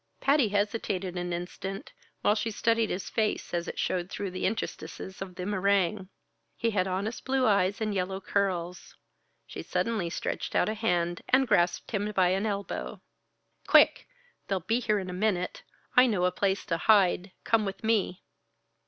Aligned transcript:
Patty 0.19 0.47
hesitated 0.49 1.15
an 1.15 1.31
instant, 1.31 1.93
while 2.21 2.33
she 2.33 2.49
studied 2.49 2.89
his 2.89 3.07
face 3.07 3.53
as 3.53 3.67
it 3.67 3.77
showed 3.77 4.09
through 4.09 4.31
the 4.31 4.47
interstices 4.47 5.21
of 5.21 5.35
the 5.35 5.45
meringue. 5.45 6.09
He 6.57 6.71
had 6.71 6.87
honest 6.87 7.23
blue 7.23 7.45
eyes 7.45 7.79
and 7.79 7.93
yellow 7.93 8.19
curls. 8.19 8.95
She 9.45 9.61
suddenly 9.61 10.09
stretched 10.09 10.55
out 10.55 10.69
a 10.69 10.73
hand 10.73 11.21
and 11.29 11.47
grasped 11.47 11.91
him 11.91 12.11
by 12.13 12.29
an 12.29 12.47
elbow. 12.47 12.99
"Quick! 13.67 14.07
They'll 14.47 14.61
be 14.61 14.79
here 14.79 14.97
in 14.97 15.07
a 15.11 15.13
minute. 15.13 15.61
I 15.95 16.07
know 16.07 16.25
a 16.25 16.31
place 16.31 16.65
to 16.65 16.77
hide. 16.77 17.31
Come 17.43 17.63
with 17.63 17.83
me." 17.83 18.23